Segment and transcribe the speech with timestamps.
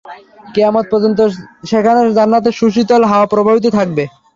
[0.53, 1.19] কিয়ামত পর্যন্ত
[1.69, 4.03] সেখানে জান্নাতের সুশীতল হাওয়া প্রবাহিত থাকবে।